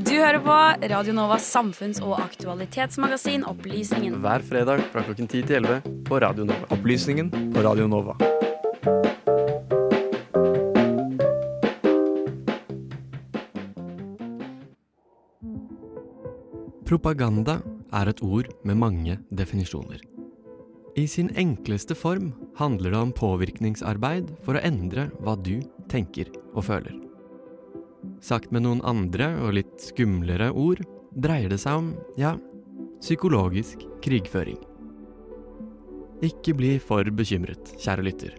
Du 0.00 0.14
hører 0.16 0.40
på 0.44 0.56
Radio 0.92 1.12
Novas 1.12 1.44
samfunns- 1.56 2.00
og 2.02 2.16
aktualitetsmagasin 2.20 3.44
Opplysningen. 3.44 4.14
Hver 4.24 4.44
fredag 4.44 4.84
fra 4.92 5.04
klokken 5.04 5.28
10 5.28 5.42
til 5.42 5.56
11 5.60 5.80
på 6.08 6.20
Radio 6.20 6.44
Nova. 6.44 6.70
Opplysningen 6.72 7.30
på 7.52 7.64
Radio 7.64 7.88
Nova. 7.90 8.16
Propaganda 16.90 17.60
er 17.92 18.08
et 18.10 18.22
ord 18.22 18.48
med 18.64 18.74
mange 18.74 19.18
definisjoner. 19.30 20.00
I 20.96 21.06
sin 21.06 21.30
enkleste 21.38 21.94
form 21.94 22.32
handler 22.60 22.94
det 22.94 23.00
om 23.00 23.12
påvirkningsarbeid 23.16 24.30
for 24.44 24.56
å 24.56 24.64
endre 24.64 25.08
hva 25.24 25.36
du 25.40 25.58
tenker 25.90 26.30
og 26.52 26.66
føler. 26.68 26.94
Sagt 28.24 28.52
med 28.52 28.64
noen 28.66 28.82
andre 28.86 29.32
og 29.40 29.56
litt 29.56 29.76
skumlere 29.80 30.50
ord 30.52 30.82
dreier 31.16 31.50
det 31.52 31.60
seg 31.62 31.80
om, 31.80 31.94
ja, 32.20 32.36
psykologisk 33.00 33.82
krigføring. 34.04 34.60
Ikke 36.24 36.52
bli 36.56 36.74
for 36.84 37.08
bekymret, 37.16 37.72
kjære 37.80 38.04
lytter. 38.04 38.36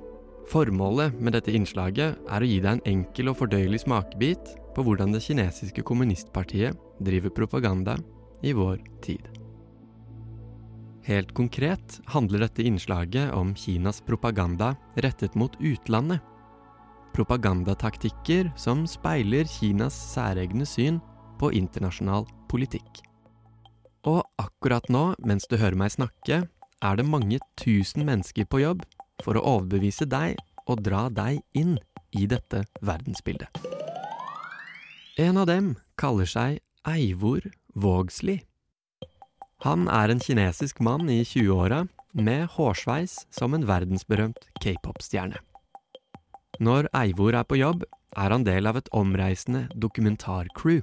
Formålet 0.51 1.15
med 1.17 1.33
dette 1.33 1.53
innslaget 1.55 2.17
er 2.29 2.43
å 2.43 2.47
gi 2.49 2.59
deg 2.61 2.75
en 2.75 2.87
enkel 2.93 3.31
og 3.31 3.39
fordøyelig 3.39 3.81
smakebit 3.85 4.53
på 4.75 4.85
hvordan 4.85 5.15
det 5.15 5.23
kinesiske 5.25 5.83
kommunistpartiet 5.87 6.77
driver 7.01 7.33
propaganda 7.41 7.97
i 8.45 8.53
vår 8.57 8.81
tid. 9.05 9.30
Helt 11.03 11.33
konkret 11.33 11.99
handler 12.13 12.45
dette 12.45 12.63
innslaget 12.63 13.31
om 13.33 13.55
Kinas 13.57 14.01
propaganda 14.05 14.75
rettet 15.01 15.35
mot 15.35 15.55
utlandet. 15.59 16.21
Propagandataktikker 17.15 18.51
som 18.55 18.85
speiler 18.87 19.49
Kinas 19.49 19.97
særegne 20.13 20.65
syn 20.65 20.99
på 21.41 21.49
internasjonal 21.57 22.27
politikk. 22.51 23.01
Og 24.05 24.21
akkurat 24.41 24.87
nå, 24.89 25.11
mens 25.25 25.49
du 25.49 25.57
hører 25.57 25.77
meg 25.77 25.93
snakke, 25.93 26.43
er 26.81 26.97
det 26.97 27.05
mange 27.05 27.41
tusen 27.59 28.05
mennesker 28.05 28.47
på 28.49 28.61
jobb 28.63 28.85
for 29.21 29.37
å 29.37 29.45
overbevise 29.57 30.07
deg 30.09 30.37
og 30.67 30.81
dra 30.85 31.07
deg 31.13 31.41
inn 31.57 31.75
i 32.17 32.27
dette 32.29 32.63
verdensbildet. 32.81 33.49
En 35.21 35.37
av 35.37 35.49
dem 35.49 35.75
kaller 35.99 36.29
seg 36.29 36.61
Eivor 36.87 37.45
Vågsli. 37.77 38.39
Han 39.61 39.85
er 39.93 40.09
en 40.09 40.21
kinesisk 40.21 40.79
mann 40.81 41.09
i 41.13 41.19
20-åra 41.21 41.83
med 42.17 42.47
hårsveis 42.55 43.27
som 43.29 43.53
en 43.53 43.67
verdensberømt 43.69 44.47
k-pop-stjerne. 44.63 45.37
Når 46.61 46.89
Eivor 46.97 47.37
er 47.37 47.45
på 47.45 47.59
jobb, 47.59 47.85
er 48.17 48.33
han 48.33 48.45
del 48.47 48.65
av 48.67 48.79
et 48.79 48.89
omreisende 48.97 49.67
dokumentarcrew. 49.77 50.81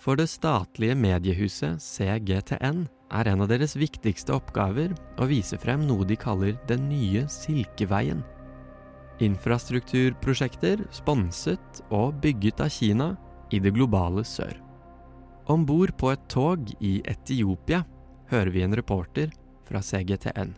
For 0.00 0.16
det 0.18 0.30
statlige 0.32 0.96
mediehuset 0.98 1.76
CGTN 1.84 2.86
er 3.12 3.28
en 3.28 3.44
av 3.44 3.52
deres 3.52 3.76
viktigste 3.76 4.32
oppgaver 4.34 4.96
å 5.20 5.28
vise 5.28 5.60
frem 5.60 5.84
noe 5.86 6.08
de 6.08 6.16
kaller 6.16 6.56
Den 6.66 6.88
nye 6.88 7.26
Silkeveien. 7.28 8.24
Infrastrukturprosjekter 9.22 10.88
sponset 10.90 11.84
og 11.92 12.16
bygget 12.24 12.64
av 12.64 12.72
Kina 12.72 13.12
i 13.52 13.60
det 13.60 13.76
globale 13.76 14.24
sør. 14.24 14.61
Om 15.52 15.66
bord 15.66 15.90
på 16.00 16.08
et 16.08 16.20
tog 16.32 16.70
i 16.80 17.02
Etiopia 17.04 17.82
hører 18.30 18.48
vi 18.54 18.62
en 18.64 18.76
reporter 18.76 19.28
fra 19.68 19.82
CGTN. 19.84 20.54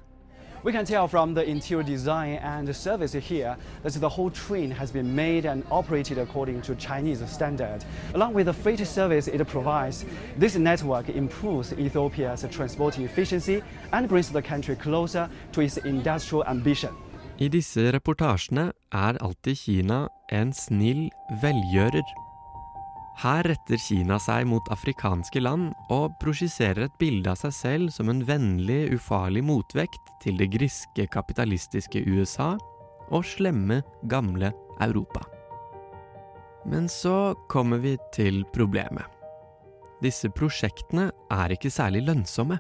We 0.65 0.73
can 0.73 0.87
tell 0.87 1.09
from 1.09 1.35
the 1.35 1.45
interior 1.45 1.83
design 1.83 2.39
and 2.39 2.67
the 2.67 2.75
service 2.75 3.19
here 3.19 3.57
that 3.83 3.93
the 3.93 4.09
whole 4.09 4.31
train 4.31 4.71
has 4.73 4.93
been 4.93 5.15
made 5.17 5.51
and 5.51 5.63
operated 5.71 6.19
according 6.19 6.63
to 6.63 6.75
Chinese 6.75 7.27
standard. 7.27 7.85
Along 8.15 8.35
with 8.35 8.47
the 8.47 8.53
freight 8.53 8.87
service 8.87 9.27
it 9.29 9.47
provides, 9.47 10.07
this 10.41 10.57
network 10.57 11.09
improves 11.09 11.73
Ethiopia's 11.73 12.47
transport 12.51 12.99
efficiency 12.99 13.63
and 13.93 14.09
brings 14.09 14.31
the 14.31 14.43
country 14.43 14.77
closer 14.77 15.29
to 15.53 15.61
its 15.61 15.77
industrial 15.77 16.45
ambition. 16.47 16.91
I 17.41 17.49
disse 17.49 17.93
reportasjene 17.93 18.73
er 18.93 19.19
alltid 19.21 19.57
Kina 19.57 20.07
en 20.33 20.53
snill 20.53 21.11
velgjører. 21.43 22.24
Her 23.23 23.47
retter 23.47 23.79
Kina 23.79 24.19
seg 24.19 24.49
mot 24.51 24.67
afrikanske 24.75 25.41
land 25.43 25.71
og 25.95 26.17
prosjiserer 26.23 26.89
et 26.89 26.97
bilde 26.99 27.31
av 27.31 27.39
seg 27.39 27.55
selv 27.55 27.93
som 27.95 28.11
en 28.11 28.25
vennlig, 28.27 28.89
ufarlig 28.97 29.45
motvekt 29.47 30.11
til 30.25 30.41
det 30.41 30.51
griske, 30.57 31.07
kapitalistiske 31.15 32.03
USA 32.11 32.55
og 33.13 33.25
slemme, 33.29 33.83
gamle 34.11 34.51
Europa. 34.83 35.23
Men 36.67 36.89
så 36.89 37.35
kommer 37.53 37.79
vi 37.79 37.97
til 38.17 38.43
problemet. 38.55 39.05
Disse 40.03 40.29
prosjektene 40.33 41.11
er 41.33 41.53
ikke 41.55 41.73
særlig 41.73 42.03
lønnsomme. 42.09 42.59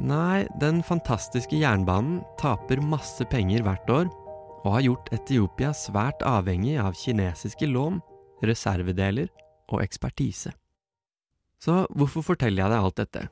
Nei, 0.00 0.46
den 0.62 0.80
fantastiske 0.86 1.58
jernbanen 1.60 2.22
taper 2.40 2.80
masse 2.80 3.26
penger 3.30 3.66
hvert 3.66 3.90
år, 3.92 4.08
og 4.62 4.78
har 4.78 4.86
gjort 4.86 5.10
Etiopia 5.12 5.72
svært 5.74 6.22
avhengig 6.24 6.78
av 6.80 6.96
kinesiske 6.96 7.66
lån, 7.68 8.00
reservedeler 8.48 9.30
og 9.72 9.82
ekspertise. 9.84 10.52
Så 11.62 11.84
hvorfor 11.94 12.24
forteller 12.32 12.64
jeg 12.64 12.72
deg 12.72 12.86
alt 12.86 12.98
dette? 12.98 13.26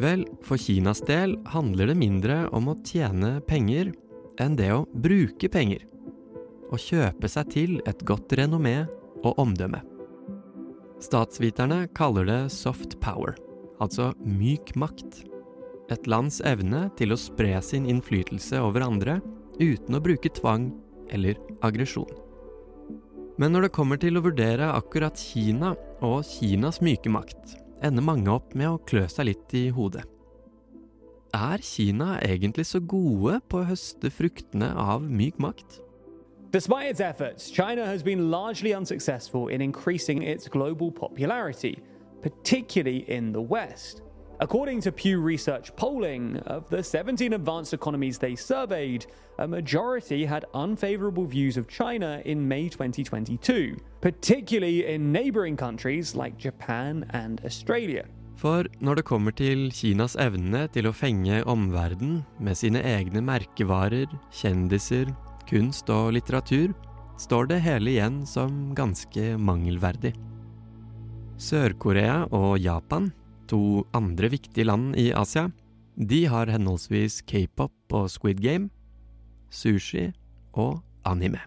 Vel, 0.00 0.24
for 0.42 0.58
Kinas 0.58 1.02
del 1.06 1.36
handler 1.52 1.90
det 1.90 1.98
mindre 2.00 2.42
om 2.56 2.70
å 2.72 2.78
tjene 2.86 3.38
penger 3.46 3.92
enn 4.40 4.56
det 4.58 4.70
å 4.72 4.86
bruke 4.90 5.50
penger. 5.52 5.84
Å 6.70 6.78
kjøpe 6.80 7.28
seg 7.28 7.50
til 7.52 7.78
et 7.90 8.02
godt 8.08 8.32
renommé 8.38 8.86
og 9.20 9.38
omdømme. 9.42 9.82
Statsviterne 11.00 11.86
kaller 11.96 12.26
det 12.28 12.40
soft 12.54 12.98
power, 13.04 13.36
altså 13.80 14.10
myk 14.24 14.74
makt. 14.78 15.22
Et 15.90 16.08
lands 16.10 16.40
evne 16.46 16.86
til 16.98 17.12
å 17.12 17.18
spre 17.18 17.56
sin 17.64 17.88
innflytelse 17.90 18.60
over 18.62 18.86
andre 18.86 19.18
uten 19.60 19.96
å 19.96 20.02
bruke 20.02 20.32
tvang 20.32 20.70
eller 21.10 21.40
aggresjon. 21.66 22.08
Men 23.38 23.54
når 23.54 23.66
det 23.66 23.74
kommer 23.76 24.00
til 24.00 24.18
å 24.18 24.24
vurdere 24.24 24.72
akkurat 24.74 25.18
Kina 25.18 25.74
og 26.04 26.24
Kinas 26.28 26.80
myke 26.84 27.12
makt, 27.12 27.54
ender 27.84 28.04
mange 28.04 28.32
opp 28.32 28.54
med 28.58 28.68
å 28.68 28.80
klø 28.88 29.06
seg 29.08 29.30
litt 29.30 29.54
i 29.56 29.68
hodet. 29.74 30.04
Er 31.36 31.62
Kina 31.62 32.16
egentlig 32.26 32.66
så 32.66 32.80
gode 32.82 33.38
på 33.48 33.60
å 33.60 33.68
høste 33.68 34.10
fruktene 34.10 34.72
av 34.74 35.04
myk 35.06 35.38
makt? 35.38 35.78
Despite 36.50 36.90
its 36.90 37.00
efforts, 37.00 37.48
China 37.48 37.86
has 37.86 38.02
been 38.02 38.30
largely 38.30 38.72
unsuccessful 38.74 39.46
in 39.48 39.60
increasing 39.60 40.24
its 40.24 40.48
global 40.48 40.90
popularity, 40.90 41.78
particularly 42.22 43.04
in 43.08 43.32
the 43.32 43.40
West. 43.40 44.02
According 44.42 44.80
to 44.82 44.92
Pew 44.92 45.20
Research 45.20 45.70
polling, 45.76 46.38
of 46.46 46.66
the 46.70 46.82
17 46.82 47.34
advanced 47.34 47.74
economies 47.74 48.16
they 48.16 48.34
surveyed, 48.34 49.04
a 49.38 49.46
majority 49.46 50.24
had 50.24 50.46
unfavorable 50.54 51.26
views 51.26 51.58
of 51.58 51.68
China 51.68 52.22
in 52.24 52.48
May 52.48 52.70
2022, 52.70 53.76
particularly 54.00 54.86
in 54.86 55.12
neighboring 55.12 55.58
countries 55.58 56.16
like 56.16 56.38
Japan 56.38 57.04
and 57.10 57.42
Australia. 57.44 58.06
For 58.36 58.64
når 58.80 58.94
det 58.94 59.04
kommer 59.04 59.30
til 59.36 59.68
Kinas 59.76 60.16
evne 60.16 60.64
til 60.72 60.88
å 60.88 60.96
fenge 60.96 61.44
omverdenen 61.44 62.24
med 62.40 62.56
sine 62.56 62.80
egne 62.80 63.20
merkevarer, 63.20 64.08
kjendiser, 64.32 65.12
kunst 65.52 65.92
og 65.92 66.14
litteratur, 66.16 66.72
står 67.20 67.52
det 67.52 67.60
hele 67.68 67.92
igjen 67.92 68.22
som 68.24 68.72
ganske 68.72 69.36
mangelverdig. 69.36 70.14
Sør-Korea 71.36 72.22
og 72.32 72.56
Japan 72.56 73.12
to 73.50 73.84
andre 73.96 74.30
viktige 74.30 74.64
land 74.68 74.94
i 74.98 75.10
Asia. 75.16 75.48
De 75.98 76.24
har 76.30 76.50
henholdsvis 76.50 77.20
k-pop 77.28 77.92
og 77.92 78.08
Squid 78.10 78.40
Game, 78.40 78.70
sushi 79.50 80.12
og 80.54 80.80
anime. 81.04 81.42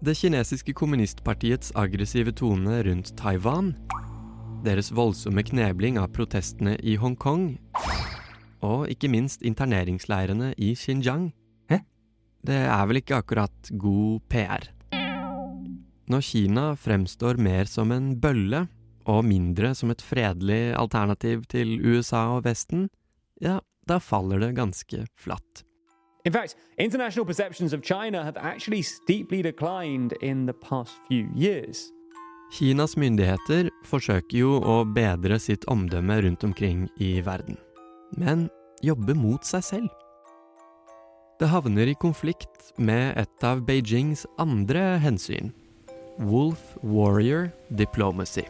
Det 0.00 0.14
kinesiske 0.16 0.72
kommunistpartiets 0.72 1.74
aggressive 1.76 2.32
tone 2.32 2.78
rundt 2.86 3.12
Taiwan, 3.18 3.74
deres 4.64 4.88
voldsomme 4.96 5.44
knebling 5.44 5.98
av 6.00 6.08
protestene 6.16 6.78
i 6.80 6.94
Hongkong, 6.96 7.58
og 8.64 8.88
ikke 8.92 9.10
minst 9.12 9.44
interneringsleirene 9.44 10.54
i 10.56 10.72
Xinjiang, 10.76 11.30
Hæ? 11.68 11.82
det 12.46 12.62
er 12.64 12.86
vel 12.88 13.02
ikke 13.02 13.20
akkurat 13.20 13.72
god 13.76 14.20
PR. 14.32 14.70
Når 16.10 16.24
Kina 16.26 16.74
fremstår 16.74 17.36
mer 17.38 17.68
som 17.70 17.92
en 17.92 18.14
bølle 18.20 18.64
og 19.10 19.26
mindre 19.26 19.74
som 19.74 19.90
et 19.92 20.02
fredelig 20.04 20.74
alternativ 20.78 21.44
til 21.50 21.78
USA 21.82 22.28
og 22.36 22.44
Vesten, 22.46 22.88
ja, 23.42 23.58
da 23.88 23.98
faller 23.98 24.40
det 24.42 24.54
ganske 24.58 25.04
flatt. 25.18 25.64
In 26.24 26.32
fact, 26.32 26.56
international 26.78 27.24
perceptions 27.24 27.72
of 27.72 27.82
China 27.82 28.22
have 28.22 28.36
actually 28.36 28.82
steeply 28.82 29.42
declined 29.42 30.12
in 30.20 30.46
the 30.46 30.52
past 30.52 30.92
few 31.08 31.28
years. 31.34 31.90
Kinas 32.52 32.96
myndigheter 32.96 33.70
forsøker 33.86 34.36
jo 34.36 34.56
å 34.58 34.82
bedre 34.84 35.38
sitt 35.38 35.64
omdømme 35.70 36.18
rundt 36.24 36.44
omkring 36.44 36.88
i 36.98 37.20
verden, 37.22 37.56
men 38.18 38.48
jobber 38.82 39.14
mot 39.14 39.46
seg 39.46 39.64
selv. 39.64 39.88
Det 41.40 41.48
havner 41.48 41.88
i 41.88 41.96
konflikt 41.96 42.74
med 42.76 43.14
et 43.16 43.46
av 43.46 43.62
Beijings 43.64 44.26
andre 44.42 44.98
hensyn 45.00 45.54
Wolf 46.18 46.74
Warrior 46.82 47.48
Diplomacy. 47.78 48.44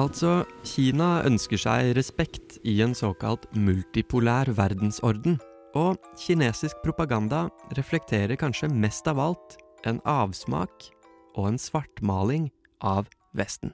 Altså, 0.00 0.46
Kina 0.64 1.20
ønsker 1.28 1.60
seg 1.60 1.90
respekt 1.98 2.56
i 2.64 2.78
en 2.84 2.94
såkalt 2.96 3.44
multipolær 3.52 4.48
verdensorden. 4.56 5.36
Og 5.76 5.96
kinesisk 6.20 6.80
propaganda 6.84 7.46
reflekterer 7.76 8.36
kanskje 8.40 8.68
mest 8.72 9.08
av 9.08 9.20
alt 9.20 9.56
en 9.88 10.00
avsmak 10.08 10.88
og 11.36 11.52
en 11.52 11.60
svartmaling 11.60 12.50
av 12.84 13.08
Vesten. 13.36 13.72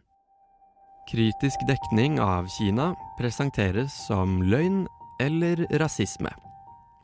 Kritisk 1.11 1.63
dekning 1.67 2.19
av 2.23 2.47
Kina 2.59 2.93
presenteres 3.19 3.95
som 4.07 4.39
løgn 4.43 4.85
eller 5.23 5.65
rasisme. 5.81 6.31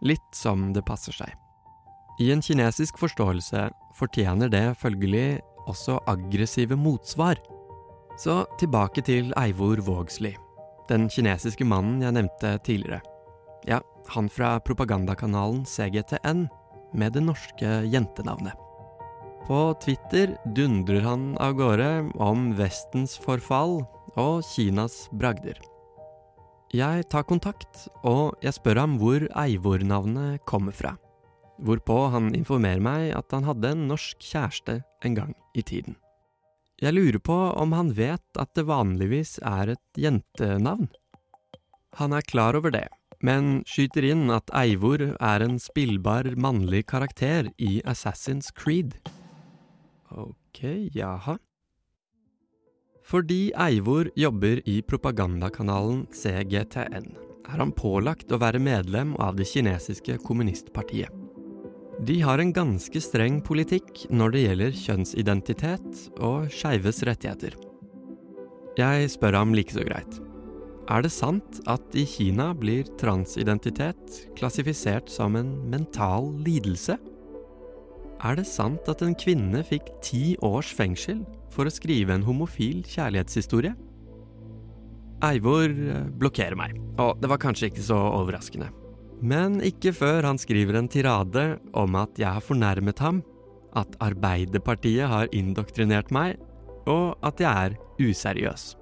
Litt 0.03 0.31
som 0.37 0.73
det 0.75 0.85
passer 0.87 1.15
seg. 1.17 1.33
I 2.23 2.31
en 2.31 2.43
kinesisk 2.45 2.99
forståelse 3.01 3.67
fortjener 3.99 4.51
det 4.53 4.77
følgelig 4.79 5.41
også 5.67 5.99
aggressive 6.11 6.77
motsvar. 6.79 7.41
Så 8.21 8.45
tilbake 8.61 9.03
til 9.03 9.33
Eivor 9.41 9.81
Vågsli, 9.83 10.31
den 10.89 11.09
kinesiske 11.11 11.67
mannen 11.67 12.03
jeg 12.05 12.15
nevnte 12.15 12.53
tidligere. 12.67 13.01
Ja, 13.67 13.81
han 14.15 14.29
fra 14.31 14.59
propagandakanalen 14.63 15.65
CGTN 15.67 16.45
med 16.95 17.17
det 17.17 17.25
norske 17.25 17.81
jentenavnet. 17.91 18.55
På 19.45 19.75
Twitter 19.83 20.37
dundrer 20.57 21.03
han 21.05 21.33
av 21.43 21.57
gårde 21.59 21.89
om 22.23 22.53
Vestens 22.57 23.19
forfall 23.21 23.83
og 24.17 24.45
Kinas 24.47 25.09
bragder. 25.13 25.59
Jeg 26.75 27.05
tar 27.11 27.27
kontakt, 27.29 27.89
og 28.07 28.39
jeg 28.43 28.57
spør 28.57 28.81
ham 28.83 28.97
hvor 29.03 29.27
Eivor-navnet 29.43 30.41
kommer 30.49 30.75
fra. 30.75 30.95
Hvorpå 31.63 31.99
han 32.15 32.33
informerer 32.35 32.83
meg 32.83 33.13
at 33.15 33.35
han 33.35 33.47
hadde 33.47 33.75
en 33.75 33.85
norsk 33.91 34.23
kjæreste 34.23 34.81
en 35.05 35.19
gang 35.19 35.37
i 35.55 35.63
tiden. 35.63 35.99
Jeg 36.83 36.97
lurer 36.97 37.21
på 37.23 37.37
om 37.55 37.73
han 37.77 37.93
vet 37.95 38.41
at 38.41 38.51
det 38.59 38.67
vanligvis 38.67 39.39
er 39.47 39.77
et 39.77 40.01
jentenavn. 40.01 40.89
Han 42.01 42.13
er 42.17 42.27
klar 42.27 42.59
over 42.59 42.75
det, 42.75 42.89
men 43.23 43.63
skyter 43.71 44.07
inn 44.09 44.27
at 44.35 44.51
Eivor 44.59 45.05
er 45.15 45.45
en 45.45 45.61
spillbar 45.63 46.33
mannlig 46.35 46.85
karakter 46.91 47.53
i 47.63 47.79
Assassin's 47.87 48.51
Creed. 48.51 48.97
Ok, 50.11 50.65
jaha. 50.95 51.39
Fordi 53.05 53.53
Eivor 53.61 54.11
jobber 54.17 54.63
i 54.69 54.81
propagandakanalen 54.83 56.07
CGTN, 56.11 57.11
er 57.45 57.61
han 57.61 57.75
pålagt 57.77 58.33
å 58.33 58.41
være 58.41 58.63
medlem 58.63 59.15
av 59.23 59.37
det 59.39 59.47
kinesiske 59.53 60.19
kommunistpartiet. 60.25 61.24
De 62.03 62.17
har 62.21 62.41
en 62.43 62.51
ganske 62.53 62.99
streng 62.99 63.37
politikk 63.45 64.09
når 64.11 64.35
det 64.35 64.41
gjelder 64.43 64.79
kjønnsidentitet 64.81 66.01
og 66.19 66.49
skeives 66.51 67.05
rettigheter. 67.07 67.55
Jeg 68.75 69.11
spør 69.13 69.39
ham 69.39 69.55
like 69.55 69.71
så 69.71 69.85
greit. 69.87 70.19
Er 70.91 71.05
det 71.07 71.13
sant 71.15 71.61
at 71.71 71.95
i 71.97 72.03
Kina 72.09 72.51
blir 72.59 72.91
transidentitet 73.01 74.19
klassifisert 74.37 75.09
som 75.09 75.39
en 75.39 75.55
mental 75.71 76.33
lidelse? 76.45 76.99
Er 78.25 78.41
det 78.41 78.49
sant 78.51 78.91
at 78.91 79.05
en 79.07 79.15
kvinne 79.15 79.63
fikk 79.65 79.87
ti 80.03 80.35
års 80.43 80.75
fengsel 80.75 81.23
for 81.55 81.71
å 81.71 81.73
skrive 81.73 82.17
en 82.17 82.27
homofil 82.27 82.83
kjærlighetshistorie? 82.91 83.77
Eivor 85.25 85.71
eh, 85.71 86.09
blokkerer 86.21 86.59
meg, 86.59 86.75
og 86.99 87.23
det 87.23 87.31
var 87.31 87.41
kanskje 87.41 87.71
ikke 87.71 87.87
så 87.87 87.97
overraskende. 88.19 88.73
Men 89.25 89.57
ikke 89.65 89.95
før 89.97 90.27
han 90.29 90.39
skriver 90.41 90.77
en 90.77 90.89
tirade 90.91 91.45
om 91.73 91.97
at 91.97 92.19
jeg 92.21 92.29
har 92.29 92.45
fornærmet 92.45 93.01
ham, 93.01 93.23
at 93.75 93.97
Arbeiderpartiet 94.05 95.09
har 95.09 95.31
indoktrinert 95.33 96.13
meg, 96.15 96.37
og 96.87 97.17
at 97.25 97.41
jeg 97.41 97.71
er 97.71 97.79
useriøs. 98.05 98.75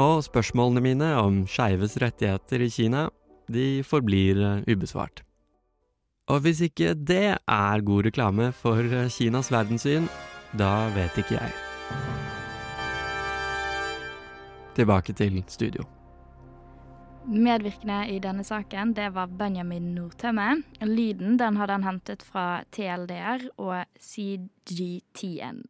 Og 0.00 0.20
spørsmålene 0.24 0.82
mine 0.84 1.08
om 1.20 1.42
skeives 1.48 1.96
rettigheter 2.00 2.64
i 2.64 2.70
Kina, 2.72 3.08
de 3.50 3.82
forblir 3.84 4.38
eh, 4.40 4.62
ubesvart. 4.70 5.24
Og 6.30 6.44
hvis 6.44 6.60
ikke 6.68 6.94
det 6.94 7.36
er 7.36 7.84
god 7.86 8.06
reklame 8.06 8.52
for 8.56 8.84
eh, 8.84 9.10
Kinas 9.10 9.50
verdenssyn, 9.52 10.08
da 10.56 10.90
vet 10.94 11.16
ikke 11.18 11.40
jeg. 11.40 11.56
Tilbake 14.76 15.16
til 15.16 15.42
studio. 15.48 15.88
Medvirkende 17.28 17.98
i 18.08 18.18
denne 18.22 18.44
saken 18.46 18.94
det 18.96 19.10
var 19.14 19.26
Benjamin 19.26 19.92
Nordtømme. 19.94 20.62
Lyden 20.80 21.36
den 21.38 21.58
hadde 21.60 21.76
han 21.76 21.84
hentet 21.84 22.24
fra 22.24 22.62
TLDR 22.72 23.44
og 23.60 23.84
CGTN. 24.00 25.60